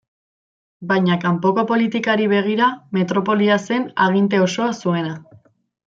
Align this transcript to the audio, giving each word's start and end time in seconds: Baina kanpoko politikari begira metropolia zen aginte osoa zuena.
Baina 0.91 1.17
kanpoko 1.25 1.65
politikari 1.73 2.25
begira 2.33 2.71
metropolia 2.99 3.59
zen 3.69 3.87
aginte 4.09 4.45
osoa 4.49 4.73
zuena. 4.83 5.15